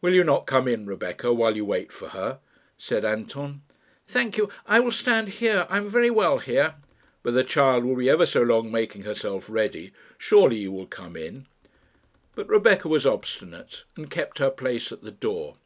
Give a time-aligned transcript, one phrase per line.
[0.00, 2.40] "Will you not come in, Rebecca, while you wait for her?"
[2.78, 3.60] said Anton.
[4.06, 5.66] "Thank you, I will stand here.
[5.68, 6.76] I am very well here."
[7.22, 9.92] "But the child will be ever so long making herself ready.
[10.16, 11.48] Surely you will come in."
[12.34, 15.58] But Rebecca was obstinate, and kept her place at the door.